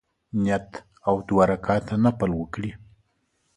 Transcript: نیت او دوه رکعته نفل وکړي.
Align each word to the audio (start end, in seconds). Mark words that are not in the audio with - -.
نیت 0.43 0.69
او 1.07 1.15
دوه 1.27 1.43
رکعته 1.51 1.95
نفل 2.03 2.31
وکړي. 2.35 2.71